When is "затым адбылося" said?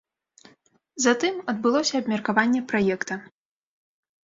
1.05-1.93